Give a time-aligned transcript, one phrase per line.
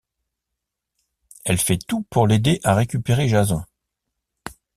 [1.45, 3.61] Elle fait tout pour l'aider à récupérer Jason.